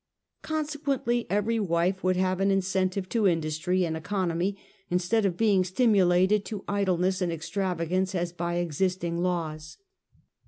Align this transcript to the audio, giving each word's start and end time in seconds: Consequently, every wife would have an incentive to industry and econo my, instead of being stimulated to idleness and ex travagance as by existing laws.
Consequently, 0.41 1.27
every 1.29 1.59
wife 1.59 2.03
would 2.03 2.15
have 2.15 2.39
an 2.39 2.49
incentive 2.49 3.07
to 3.09 3.27
industry 3.27 3.85
and 3.85 3.95
econo 3.95 4.35
my, 4.55 4.59
instead 4.89 5.27
of 5.27 5.37
being 5.37 5.63
stimulated 5.63 6.43
to 6.45 6.63
idleness 6.67 7.21
and 7.21 7.31
ex 7.31 7.51
travagance 7.51 8.15
as 8.15 8.33
by 8.33 8.55
existing 8.55 9.19
laws. 9.19 9.77